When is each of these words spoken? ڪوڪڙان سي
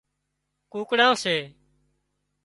ڪوڪڙان 0.71 1.11
سي 1.23 1.35